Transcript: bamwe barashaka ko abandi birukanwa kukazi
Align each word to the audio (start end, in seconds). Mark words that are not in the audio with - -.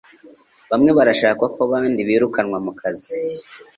bamwe 0.69 0.91
barashaka 0.97 1.43
ko 1.53 1.59
abandi 1.67 1.99
birukanwa 2.07 2.57
kukazi 2.65 3.17